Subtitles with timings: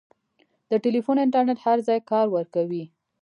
[0.69, 2.83] د ټیلیفون انټرنېټ هر ځای کار ورکوي.